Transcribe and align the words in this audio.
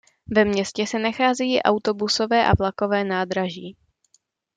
Ve 0.35 0.45
městě 0.45 0.87
se 0.87 0.99
nachází 0.99 1.61
autobusové 1.61 2.45
a 2.47 2.51
vlakové 2.59 3.03
nádraží. 3.03 3.77